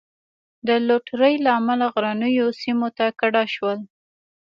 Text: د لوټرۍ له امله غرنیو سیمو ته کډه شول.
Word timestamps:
د 0.67 0.69
لوټرۍ 0.87 1.35
له 1.45 1.51
امله 1.59 1.85
غرنیو 1.93 2.47
سیمو 2.61 2.89
ته 2.97 3.05
کډه 3.19 3.43
شول. 3.53 3.79